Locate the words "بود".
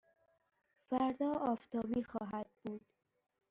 2.63-2.81